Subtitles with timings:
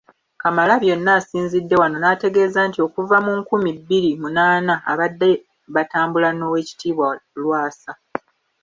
[0.41, 5.29] Kamalabyonna asinzidde wano n’ategeeza nti okuva mu nkumi bbiri munaana babadde
[5.73, 7.07] batambula n’Oweekitiibwa
[7.43, 7.91] Lwasa.